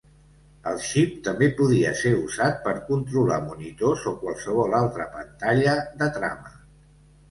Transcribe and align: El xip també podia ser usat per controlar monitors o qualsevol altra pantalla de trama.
El 0.69 0.79
xip 0.91 1.19
també 1.27 1.49
podia 1.59 1.91
ser 1.99 2.15
usat 2.23 2.59
per 2.65 2.75
controlar 2.89 3.39
monitors 3.53 4.09
o 4.15 4.17
qualsevol 4.27 4.77
altra 4.83 5.11
pantalla 5.17 5.81
de 6.05 6.15
trama. 6.21 6.61